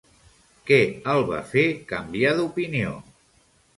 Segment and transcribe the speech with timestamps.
[0.69, 0.79] Què
[1.13, 2.99] el va fer canviar d'opinió?